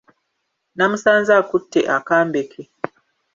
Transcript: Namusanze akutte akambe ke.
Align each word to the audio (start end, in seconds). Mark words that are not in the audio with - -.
Namusanze 0.75 1.31
akutte 1.41 1.79
akambe 1.97 2.41
ke. 2.51 2.61